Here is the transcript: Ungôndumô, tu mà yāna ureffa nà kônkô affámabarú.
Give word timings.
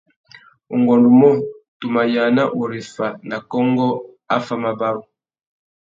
Ungôndumô, 0.73 1.31
tu 1.77 1.85
mà 1.93 2.01
yāna 2.13 2.43
ureffa 2.61 3.07
nà 3.27 3.35
kônkô 3.51 3.87
affámabarú. 4.35 5.01